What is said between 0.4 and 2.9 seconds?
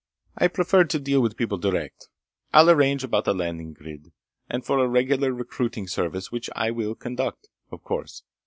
prefer to deal with people direct. I'll